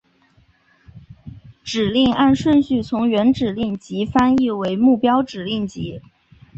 [1.63, 6.01] 指令按顺序从原指令集翻译为目标指令集。